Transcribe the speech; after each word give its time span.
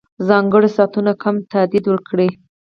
ځانګړو 0.27 0.67
ساعتونو 0.77 1.11
کم 1.23 1.35
تادیه 1.51 1.81
ورکړي. 1.91 2.29